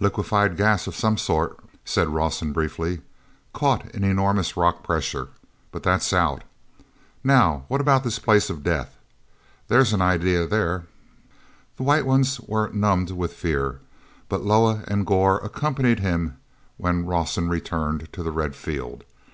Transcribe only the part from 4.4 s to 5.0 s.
rock